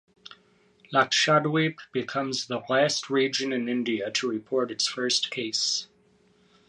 Lakshadweep 0.91 1.77
becomes 1.91 2.47
the 2.47 2.63
last 2.67 3.11
region 3.11 3.53
in 3.53 3.69
India 3.69 4.09
to 4.09 4.27
report 4.27 4.71
its 4.71 4.87
first 4.87 5.29
case. 5.29 5.89